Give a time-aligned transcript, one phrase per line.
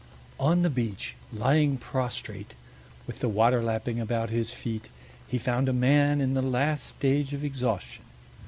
[0.39, 2.55] On the beach, lying prostrate,
[3.05, 4.89] with the water lapping about his feet,
[5.27, 8.03] he found a man in the last stage of exhaustion.